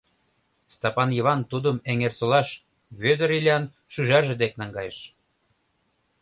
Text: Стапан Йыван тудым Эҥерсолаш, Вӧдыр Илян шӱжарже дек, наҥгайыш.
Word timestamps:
Стапан 0.75 1.09
Йыван 1.17 1.41
тудым 1.51 1.77
Эҥерсолаш, 1.91 2.49
Вӧдыр 3.01 3.29
Илян 3.37 3.63
шӱжарже 3.91 4.35
дек, 4.41 4.53
наҥгайыш. 4.59 4.97